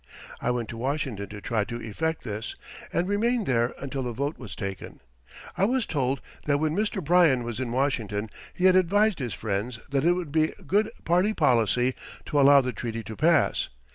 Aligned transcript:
I 0.41 0.49
went 0.49 0.67
to 0.69 0.77
Washington 0.77 1.29
to 1.29 1.41
try 1.41 1.63
to 1.65 1.79
effect 1.79 2.23
this, 2.23 2.55
and 2.91 3.07
remained 3.07 3.45
there 3.45 3.75
until 3.77 4.01
the 4.01 4.11
vote 4.13 4.35
was 4.39 4.55
taken. 4.55 4.99
I 5.55 5.65
was 5.65 5.85
told 5.85 6.21
that 6.47 6.57
when 6.57 6.75
Mr. 6.75 7.03
Bryan 7.03 7.43
was 7.43 7.59
in 7.59 7.71
Washington 7.71 8.31
he 8.55 8.65
had 8.65 8.75
advised 8.75 9.19
his 9.19 9.35
friends 9.35 9.79
that 9.91 10.03
it 10.03 10.13
would 10.13 10.31
be 10.31 10.53
good 10.65 10.89
party 11.05 11.35
policy 11.35 11.93
to 12.25 12.39
allow 12.41 12.61
the 12.61 12.73
treaty 12.73 13.03
to 13.03 13.15
pass. 13.15 13.69